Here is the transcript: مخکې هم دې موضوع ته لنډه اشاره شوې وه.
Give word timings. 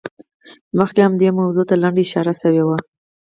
مخکې 0.77 1.01
هم 1.05 1.13
دې 1.21 1.29
موضوع 1.39 1.65
ته 1.69 1.75
لنډه 1.81 2.01
اشاره 2.05 2.33
شوې 2.41 2.63
وه. 2.67 2.77